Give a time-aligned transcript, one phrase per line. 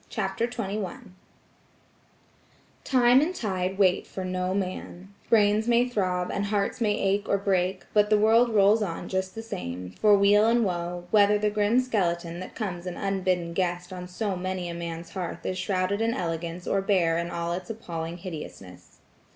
[0.09, 1.11] CHAPTER XXI
[2.83, 7.37] Time and tide wait for no man; brains may throb, and hearts may ache or
[7.37, 11.51] break, but the world rolls on just the same, for weal and woe, whether the
[11.51, 16.01] grim skeleton that comes an unbidden guest on so many a man's hearth is shrouded
[16.01, 19.01] in elegance or bare in all its appalling hideousness.